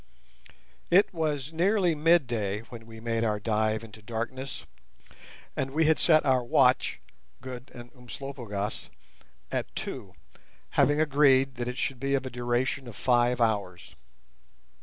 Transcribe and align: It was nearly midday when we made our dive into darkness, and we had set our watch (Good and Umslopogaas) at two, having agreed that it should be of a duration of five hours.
It 0.89 1.13
was 1.13 1.53
nearly 1.53 1.93
midday 1.93 2.61
when 2.69 2.87
we 2.87 2.99
made 2.99 3.23
our 3.23 3.39
dive 3.39 3.83
into 3.83 4.01
darkness, 4.01 4.65
and 5.55 5.69
we 5.69 5.85
had 5.85 5.99
set 5.99 6.25
our 6.25 6.43
watch 6.43 6.99
(Good 7.39 7.69
and 7.75 7.93
Umslopogaas) 7.93 8.89
at 9.51 9.75
two, 9.75 10.15
having 10.71 10.99
agreed 10.99 11.53
that 11.57 11.67
it 11.67 11.77
should 11.77 11.99
be 11.99 12.15
of 12.15 12.25
a 12.25 12.31
duration 12.31 12.87
of 12.87 12.95
five 12.95 13.39
hours. 13.39 13.93